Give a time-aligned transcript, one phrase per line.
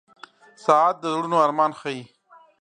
[0.65, 2.03] •ساعت د زړونو ارمان ښيي.